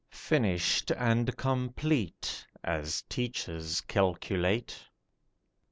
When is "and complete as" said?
0.97-3.03